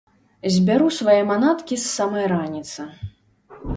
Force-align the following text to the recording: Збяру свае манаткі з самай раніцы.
Збяру 0.53 0.87
свае 0.99 1.19
манаткі 1.31 1.79
з 1.83 1.91
самай 1.99 2.25
раніцы. 2.33 2.81